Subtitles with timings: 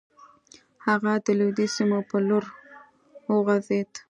[0.85, 2.45] هغه د لويديځو سيمو پر لور
[3.31, 3.89] وخوځېد.